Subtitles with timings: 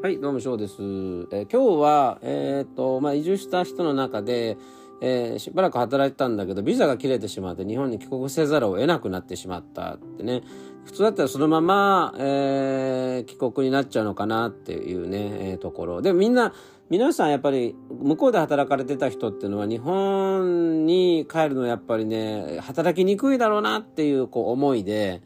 [0.00, 0.74] はい、どうも、翔です。
[0.76, 4.56] えー今日は、えっ、と、まあ、移住した人の中で、
[5.00, 10.44] えーしばらく働いてたんだけど、ビザが切れてしまって、日本に帰国せざるを得なくなってしまったってね。
[10.84, 16.00] 普通だったらそのまま、えー帰国になっちゃうのかなっていうね、えーところ。
[16.00, 16.52] でみんな、
[16.90, 25.22] 皆さんやっぱり、向こうで働かれてた人っていうのは、日本に帰るのはやっぱりね、働きにくいだろうなっていう、こう、思いで、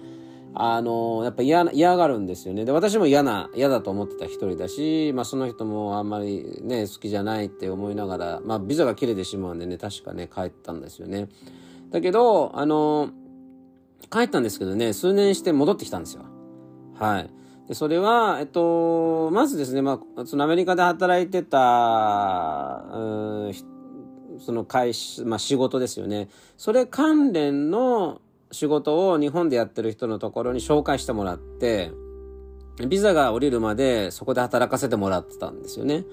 [0.55, 2.65] あのやっぱ嫌、嫌がるんですよね。
[2.65, 11.29] で、私も嫌な、嫌だと思ってた一人だし、まあその人もあんまりね、好きじゃないって思いながら、まあビザが切れてしまうんでね、確かね、帰ったんですよね。
[11.91, 13.11] だけど、あの
[14.11, 16.25] 帰ったんですけどね、数年して戻ってきたんですよ。
[16.99, 17.31] はい。
[17.69, 22.99] で、それは、えっと、まずですね、まあ、そのアメリカで働いてた、う
[23.51, 23.53] ん
[24.39, 26.29] その会社、まあ仕事ですよね。
[26.57, 28.21] それ関連の
[28.53, 31.91] 仕事を日本でやってる人のところに紹介してもらって、
[32.87, 36.05] ビザが降りるまでそこで働かせてもらってたんですよね。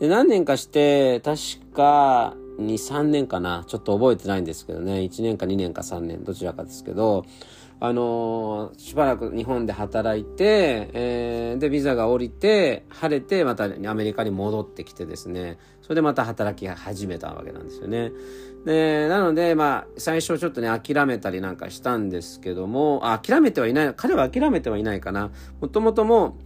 [0.00, 1.38] で、何年かして、確
[1.74, 3.64] か2、3年かな。
[3.66, 5.00] ちょっと覚えてないんですけどね。
[5.00, 7.24] 1年か2年か3年、どちらかですけど、
[7.80, 18.12] あのーしばらく日本で働いて、えーで、ビザが降りて、晴れて、またアメリカに戻ってきてですね、それでまた働き始めたわけなんですよね。
[18.64, 25.30] で、なので、まあ、最初ちょっとね、諦めたりなんかしたんですけども、あ諦めてはいない、彼は諦めてはいないかな。
[25.60, 26.36] もともとも、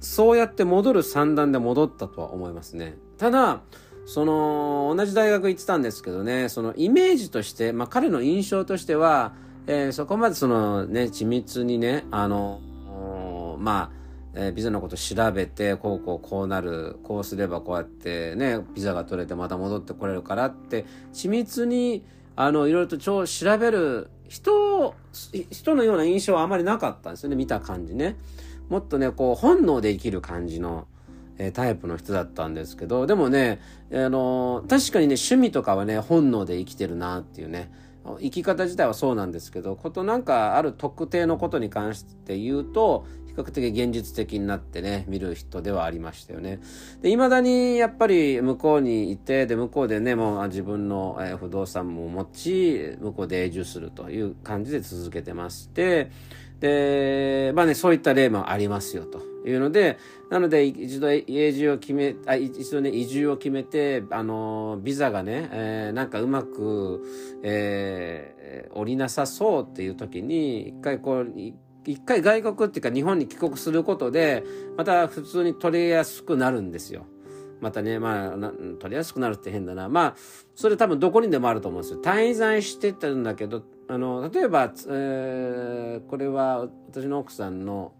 [0.00, 2.96] そうやって戻る算段で戻ったとは思いますね。
[3.18, 3.62] ただ、
[4.06, 9.34] その、同じ大学行ってたんですけどね、そのイメージとして、まあ彼の印象としては、
[9.66, 12.60] えーそこまでそのね、緻密にね、あの、
[13.58, 13.96] まあ、
[14.34, 22.04] えービザのこと調べて、こうこうこうなる、こうすればこうやってね、ビザが取れてまた戻ってこれるからって、緻密に、
[22.36, 24.94] あの、いろいろと超調べる人、
[25.50, 28.16] 人のような印象はあまりなかったんですよね、見た感じね。
[28.68, 30.86] もっとね、こう、本能で生きる感じの、
[31.38, 33.60] えータイプの人だったんですけど、でもね、
[33.92, 37.70] あの確かにね、趣味とかはね、本能で生きてるなっていうね、
[38.20, 46.60] 生き方自体はそうなんですけど、ことなんかある特定のことに関して言うと、比較的現実的になってね、見る人ではありましたよね。
[47.02, 56.10] で、未だにやっぱり向こうにいて、で、向こうでね、もう自分の、不動産も持ち、向こうで永住するという感じで続けてまして、
[56.60, 59.98] で、まあね、そういった例もありますよというので、
[60.30, 67.02] なので、一度永住を決め、あ一度ね、移住を決めて、あの、ビザがね、えーなんかうまく、
[67.42, 71.32] えー降りなさそうっていう時に、一回こう、
[71.84, 74.44] 一回外国っていうか日本に帰国することで、
[74.76, 77.06] また普通に取りやすくなるんですよ。
[77.60, 79.88] またね、まあ、取りやすくなるって変だな。
[79.88, 80.14] まあ、
[80.54, 82.02] それ多分どこにでもあると思うんですよ。
[82.02, 87.92] 滞在してたんだけど、あの、例えば、えーこれは私の奥さんの、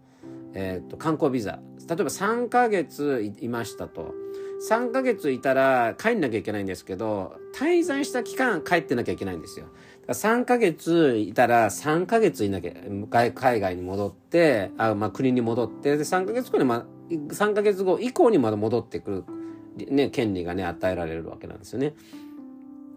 [0.53, 1.59] えーと観光ビザ。
[1.87, 4.13] 例えば3ヶ月いましたと。
[4.59, 9.67] 3ヶ月いたら帰んなきゃいけないんですけど、滞在した期間帰ってなきゃいけないんですよ。
[10.07, 12.71] だから3ヶ月いたら3ヶ月いなきゃ、
[13.11, 19.25] 海海外に戻って、あまあ、国に戻って、で3ヶ月後に、ま、3ヶ月後以降にまだ戻ってく
[19.77, 21.93] る、ね、権利がね、与えられるわけなんですよね。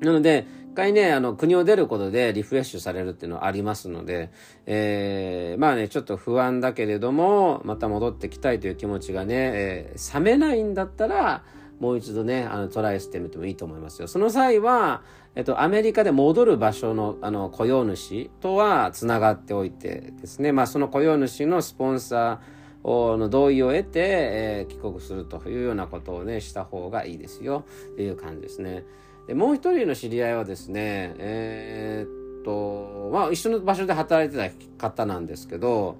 [0.01, 4.31] なので、一回ね、あの、国を出ることでリフレッシュされるっていうのはありますので、
[4.67, 11.45] えー、まあね、ちょっと不安だけれども、また戻ってきたいという気持ちがね、えー冷めないんだったら、
[11.81, 14.09] もう一度ね、あの、トライしてみてもいいと思いますよ。
[14.09, 15.03] その際は、
[15.35, 27.65] えっと、アメリカで戻る場所の、あの、雇用主とは繋がっておいてですね、まあ、その雇用主のスポンサー、の同意を得て、えー帰国するというようなことをね、した方がいいですよ、
[27.97, 28.85] という感じですね。
[29.27, 35.97] でもう一人の知り合いはですね、えーっと、まあ、一緒の場所で働いてた方なんですけど、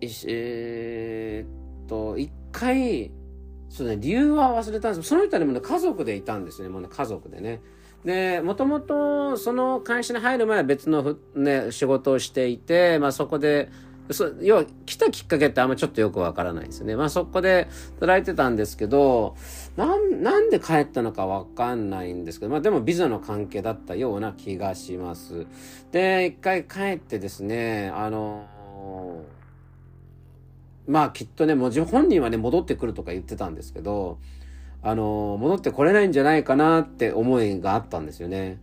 [0.00, 3.10] えーっと、一回、
[3.68, 7.60] そうね、理由は忘れたんですけど、その人にもね、家族でいたんですね、もうね、家族でね。
[8.04, 13.68] で、もともと、その会社に入る前は別の、ね、仕事をしていて、まあそこで、
[14.10, 16.96] そ要は来たきっかけってあんまちょっとよくわからないですね。
[16.96, 17.68] まあそこで
[18.00, 19.36] 働いてたんですけど、
[19.76, 25.46] なん、なんで帰ったのかわかんないんですけど、まあでもビザの関係だったような気がします。
[25.92, 28.46] で、一回帰ってですね、あの
[30.86, 34.18] まあきっとね、もう本人はね、戻ってくるとか言ってたんですけど、
[34.82, 38.60] あの戻ってこれないんじゃないかなって思いがあったんですよね。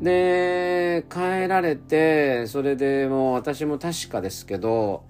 [0.00, 5.04] で、帰られて、それでもう私も確かですけど、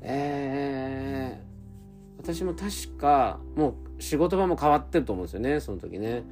[0.00, 6.24] えー、私も確か、もう仕事場も変わってると思うんですよね、その時ね。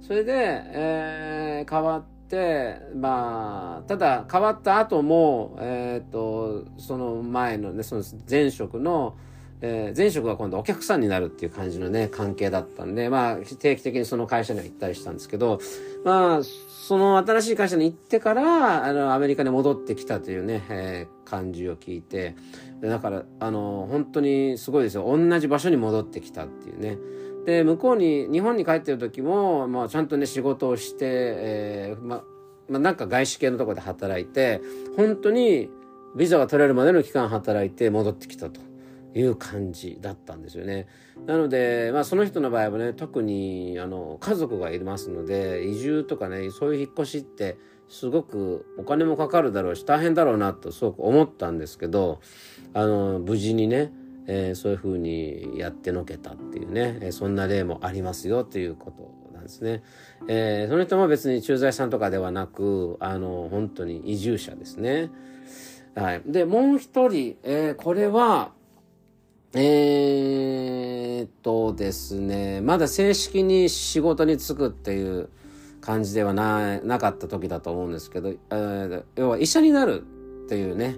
[0.00, 9.16] それで、えー、変わって、まあ、ただ変わった後も、えっ、と、その前のね、その前職の、
[9.64, 15.60] えー、前職が今度お客さんになるっていう感じのね、関係だったんで、まあ、定期的にその会社には行ったりしたんですけど、
[16.04, 22.34] まあ、その新しい会社に行ってから、あの、アメリカに戻ってきたというね、えー、感じを聞いて、
[22.82, 25.04] だから、あの、本当にすごいですよ。
[25.06, 26.98] 同じ場所に戻ってきたっていうね。
[27.46, 32.24] で、向こうに、日本に帰ってる時も、まあ、ちゃんとね、仕事をして、えー、ま、
[32.68, 34.60] まあ、なんか外資系のところで働いて、
[34.96, 35.70] 本当に
[36.16, 38.71] ビザが取れるまでの期間働いて戻ってきたと。
[39.14, 40.86] いう感じだったんですよね。
[41.26, 52.20] なので、まあその人の場合はね、特にあの家族がいますので、移住とかね、そういう引っ越しってすごくお金もかかるだろうし、大変だろうなとすごく思ったんですけど、
[52.72, 53.92] あの、無事にね、
[54.26, 59.82] えー、そういうふうにやってのけたっていうね、え、そんな例もありますよということなんですね。
[60.28, 65.10] えー、その人も別に駐在さんとかではなく、あの、本当に移住者ですね。
[65.94, 66.22] はい。
[66.24, 68.52] で、もう一人、えー、これは、
[69.54, 75.28] えー、っとですね、まだ正式に仕事に就くっていう
[75.82, 80.02] 感じではななかった時だと思うんですけど、えー、要は医者になる
[80.44, 80.96] っていうね、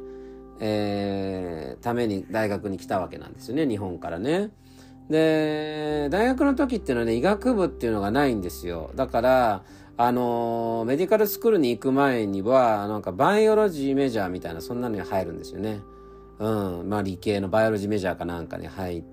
[0.60, 4.50] えー、ために大学に来たわけなんですよね、日本からね。
[5.10, 8.92] で、大学の時っていうのはね、医学部っていうのがないんですよ。
[8.94, 9.64] だから、
[9.96, 15.80] あの、メディカルスクールに行く前には、なんかバイオロジーメジャーみたいな、そんなのに入るんですよね。
[16.38, 19.04] うん、まあ理系のバイオロジーメジャーかなんかに入っ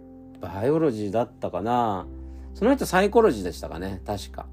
[0.42, 2.08] バイオロジーだったかな
[2.56, 4.46] その人サイコロジーでしたかね確か。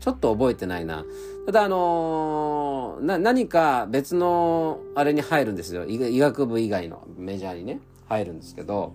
[0.00, 1.04] ちょっと覚えてないな。
[1.46, 5.86] ただあのー、な、何か別のあれに入るんですよ。
[5.86, 8.94] 医学部以外のメジャーにね、入るんですけど。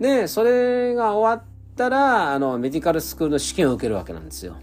[0.00, 4.56] で、それが終わったら、あの、メディカルスクールの試験を受けるわけなんですよ。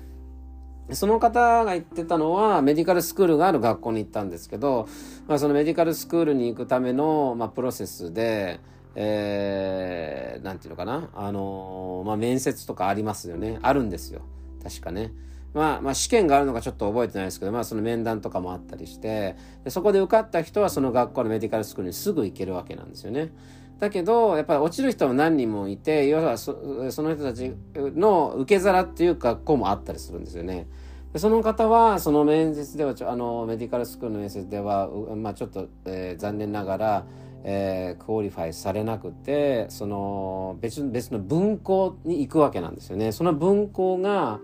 [0.92, 4.88] その方が言ってたのは、メディカルスクールがある学校に行ったんですけど、
[5.28, 8.60] まあ、そのメディカルスクールに行くための、まあ、プロセスで、
[8.96, 13.60] えー、なんていうのかな、あの、まあ、面接とかありますよね。
[13.62, 14.22] あるんですよ。
[14.64, 15.14] 確かね。
[15.54, 23.32] まあ、まあ、試験があるのかちょっと覚えてないですけど、まあ、その面談とかもあったりして、でそこで受かった人はその学校のメディカルスクールにすぐ行けるわけなんですよね。
[23.80, 30.68] だけど、やっぱり落ちる人も何人もいて、要はそその人たちの受け皿っていう学校もあったりするんですよね。
[31.14, 37.06] でその方は、その面接では、あの、メディカルスクールの面接では、まあちょっと、えー、残念ながら、
[37.44, 43.12] えー、 qualify されなくて、その、別別の分校に行くわけなんですよね。
[43.12, 44.40] その分校が、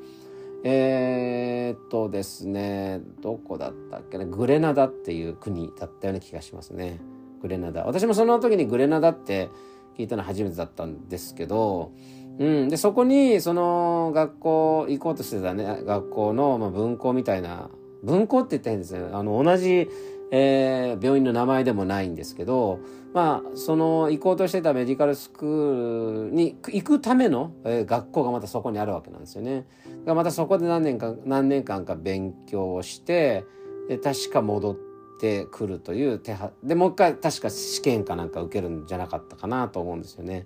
[0.64, 7.02] えー、っとですね、どこだったっけね、グレナダっていう国だったような気がしますね。
[7.44, 7.84] グレナダ。
[7.84, 9.50] 私もその時にグレナダって
[10.00, 11.92] 聞いたの初めてだったんですけど、
[12.40, 12.69] うん。
[12.69, 17.69] で、そこに、その、学校、行こうとしてたね、学校の、まあ、分校みたいな、
[18.01, 19.10] 分校って言ったら変ですね。
[19.12, 19.88] あの、同じ、
[20.31, 22.80] えー、病院の名前でもないんですけど、
[23.13, 29.68] まあ、その、行こうとしてたメディカルスクールに行くための、えー、学校がまたそこにあるわけなんですよね。
[30.07, 33.44] またそこで何年間、何年間か勉強をして、
[34.01, 34.93] 確か戻って
[35.24, 40.46] てくるという手は、で、もう一回確か試験かなんか受けるんじゃなかったかなと思うんですよね。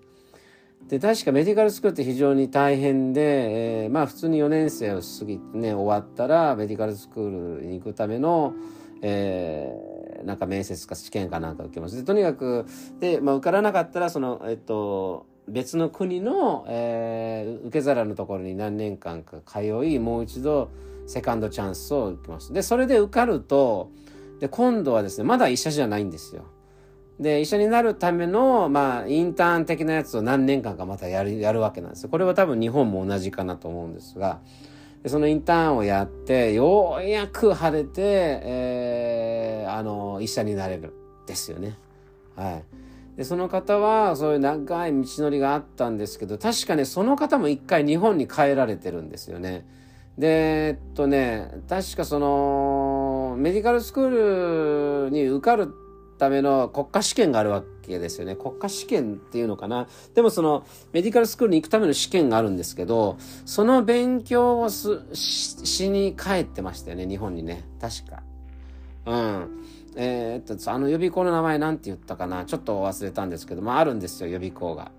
[0.87, 8.53] で、確かメディカルスクールって非常に大変で、えー、まあ普通に4年生を過ぎてね、終わったらメディカルスクールに行くための、
[9.01, 11.95] えー、なんか面接か試験かなんか受けます。
[11.95, 12.67] で、とにかく、
[12.99, 20.69] で、まあ受からなかったら、その、えっと、別の国の、えー、受け皿のところに何年間か通い、もう一度
[21.07, 22.53] セカンドチャンスを受けます。
[22.53, 23.89] で、それで受かると、
[24.39, 26.45] で、今度はですね、まだ医者じゃないんですよ。
[27.19, 32.09] で、医者になるための、まあ、インターン的なやつを何年間かまたやる、やるわけなんですよ。
[32.09, 34.41] これは多分日本も同じかなと思うんですが、
[35.03, 40.93] でそのインターンをやって、ようやく晴れて、えー、あの、医者になれる。
[41.27, 41.77] ですよね。
[42.35, 42.63] は
[43.15, 43.17] い。
[43.17, 49.67] で、その方は、そういう長い道のりがあったんですけど、確かね、その方も一回日本に帰られてるんですよね。
[50.17, 52.27] で、えっとね、確かその、
[53.37, 55.73] メディカルスクールに受かる
[56.17, 58.35] ための国家試験があるわけですよね。
[58.35, 59.87] 国家試験っていうのかな。
[60.15, 67.63] でもそのメディカルスクールに行くための試験があるんですけど、その勉強をすしに帰ってましたよね、日本にね。
[67.79, 68.23] 確か。
[69.05, 69.63] うん。
[69.95, 72.45] えー、っと、あの予備校の名前なんて言ったかな。
[72.45, 74.91] ちょっと忘れたんですけど、まああるんですよ、予備校が。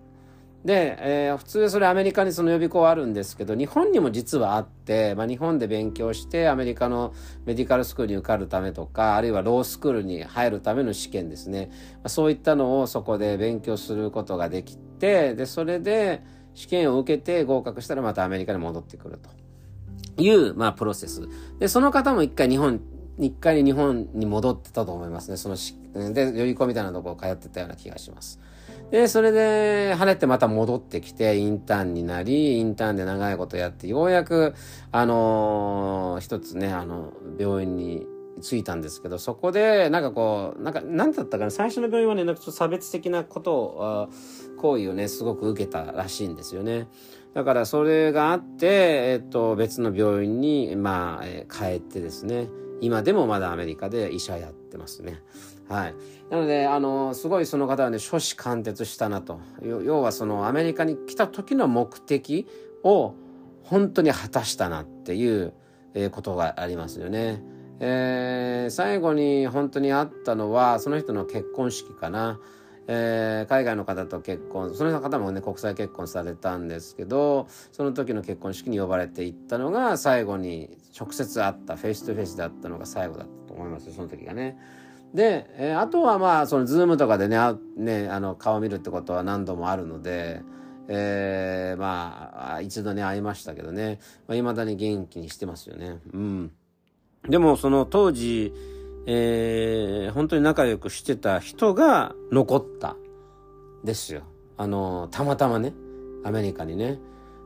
[0.68, 7.14] で、えー、普通それアメリカにその予備校あるんですけど、日本にも実はあって、まあ、日本で勉強してアメリカの
[7.46, 11.70] メディカルスクールに受かるためとか、あるいはロースクールに入るための試験ですね。
[11.94, 16.22] まあ、そういったのをそこで勉強することができて、で、それで
[16.52, 21.26] 試験を受けて合格したらまたアメリカに戻ってくるという、まあ、プロセス。
[21.58, 22.82] で、その方も一回日本
[23.18, 25.38] 一回に日本に戻ってたと思いますね。
[25.38, 28.38] そのし、で、予備校みたいなところ通ってたような気がします。
[28.90, 34.54] で、それで、晴れてまた戻ってきて、インターンになり、インターンで長いことやって、ようやく、
[34.92, 38.06] あのー、一つね、あの、病院に
[38.40, 44.08] 着いたんですけど、そこで、なんかこう、なんか、なんだったかな、最初の病院はね、なんかちょっと差別的なことを、
[44.56, 46.88] 行為をね、すごく受けたらしいんですよね。
[47.34, 52.48] だからそれがあって、えっと、別の病院に、まあ、えー、帰ってですね、
[52.80, 55.22] 今でもまだアメリカで医者やってますね。
[55.68, 55.94] はい。
[56.30, 59.40] なので、あの、すごいその方はね、初志貫徹したなと。
[59.62, 62.46] 要はそのアメリカに来た時の目的
[62.82, 63.14] を
[63.64, 65.52] 本当に果たしたなっていう、
[66.12, 67.42] ことがありますよね。
[67.80, 72.38] えー、最後に本当にあったのは、その人の結婚式かな。
[72.90, 84.56] えー、海外の方と結婚その方もね国際結婚されたんですけどその時の結婚式に呼ばれていったのが最後に直接会った face to face で会ったのが最後だったと思いますその時がね。
[85.14, 87.38] で、えー、あとはまあそのズームとかでね
[87.76, 90.42] ねあの顔見るってことは何度もあるので。
[90.90, 94.00] えー、まあ一度ね会いましたけどね
[94.30, 95.98] いまあ、未だに元気にしてますよね。
[96.14, 96.50] うん、
[97.28, 98.54] でもその当時
[99.10, 102.94] えー、本当に仲良くしてた人が残った
[103.82, 104.24] ですよ。
[104.58, 105.72] あの、たまたまね、
[106.24, 106.98] アメリカにね。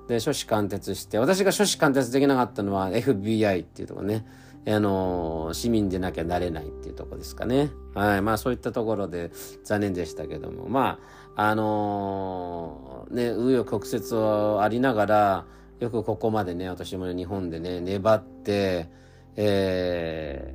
[0.08, 4.26] で、初子貫徹して、私が初子貫徹できなかったのは FBI っていうとこね。
[4.66, 7.70] あの、市民でなきゃなれないっていうとこですかね。
[7.94, 8.22] はい。
[8.22, 9.32] まあそういったところで
[9.64, 10.68] 残念でしたけども。
[10.68, 11.00] ま
[11.34, 15.46] あ、あのー、ね、紆余曲折をありながら、
[15.80, 18.88] よくここまでね、私も日本でね、粘って、
[19.34, 20.54] え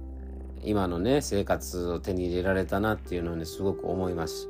[0.64, 4.48] ー、今のね、生活を手に入れられたなっていうのをね、すごく思います。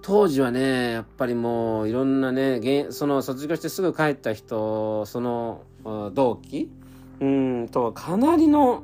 [0.00, 5.62] 当時はね、やっぱりもういろんなね、その卒業してすぐ帰った人、その
[6.14, 6.70] 同期
[7.22, 8.82] うんとかなりの、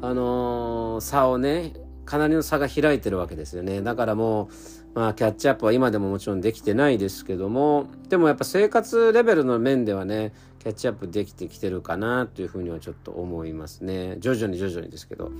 [0.00, 1.72] あのー、差をね、
[2.04, 3.82] かなりの差が開いてるわけですよね。
[3.82, 4.48] だからも
[4.94, 14.18] う、まあ、キャッチアップは今でももちろんできてないですけども、でもやっぱ生活レベルの面ではね、キャッチアップできてきてるかなというふうにはちょっと思いますね。
[14.20, 15.30] 徐々に徐々にですけど。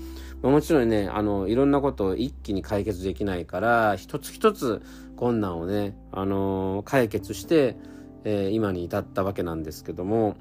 [0.41, 4.81] まあ、もちろんね、あの、いろんなことを一気に解決できないから、一つ一つ
[5.15, 7.77] 困難をね、あのー、解決して、
[8.25, 10.35] えー、今に至ったわけなんですけども、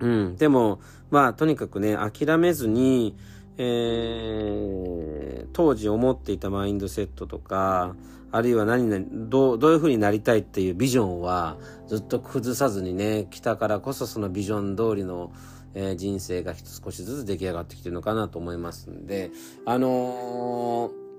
[0.00, 0.80] うん、でも、
[1.10, 3.16] まあ、とにかくね、諦めずに、
[3.58, 7.94] えー、当時思っていたマインドセットとか、
[8.32, 15.32] あるいは何々、どう、どういう風になりたいっていうビジョンはずっと崩さずにね、来たからこそそのビジョン通りの、
[15.74, 19.30] えー、人生が少しずつ出来上がってきてるのかなと思いますんで、
[19.66, 21.09] あのー、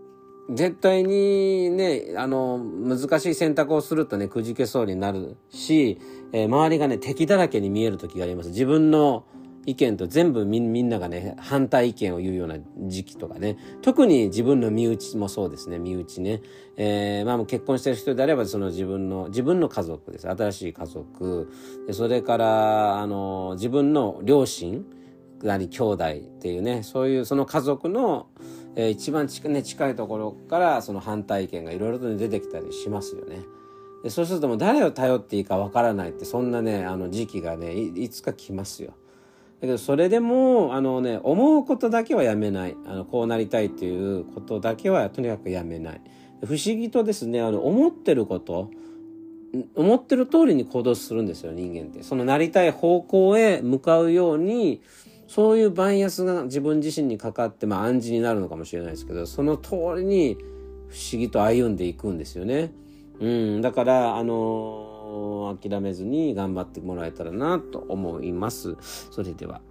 [0.53, 5.99] 絶対にね、あの、難しい選択をするとね、くじけそうになるし、
[6.33, 8.49] えー、周りがね、敵だらけに見える時があります。
[8.49, 9.25] 自分の、
[9.65, 16.41] 意見と全部みんながね、反対意見を言うような時期とかね、特に自分の身内もそうですね、身内ね。
[16.77, 20.27] えー、まあ結婚してる人であれば、その自分の、自分の家族です。
[20.29, 21.51] 新しい家族。
[21.85, 24.83] でそれから、あの、自分の両親
[25.43, 28.27] なり兄弟っていうね、そういうその家族の、
[28.75, 33.41] えー、一番近,、ね、近いところからその反対意見がいろいろと出てきたりしますよね。
[34.03, 38.93] でそうするともう誰を頼っていいかわからないってそんなねあの時期がねいつか来ますよ。
[39.59, 46.01] だけどそれでもあのね思うことだけはやめないあのこうなりたいっていうことだけはとにかくやめない
[46.43, 48.71] 不思議とですねあの思ってること
[49.75, 54.81] 思ってる通りに行動するんですよ人間ってそのなりたい方向へ向かうように
[55.31, 60.37] そういうバイアスが自分自身にかかってまあ暗示になるのかもしれないですけどその通りに
[60.89, 62.73] 不思議と歩んでいくんですよね。
[63.19, 64.91] うん、だからあのー
[65.55, 68.77] 諦めずに頑張ってもらえたらなと思います。
[69.11, 69.61] それでは。